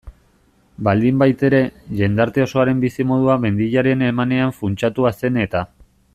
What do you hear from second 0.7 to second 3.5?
Baldinbaitere, jendarte osoaren bizimodua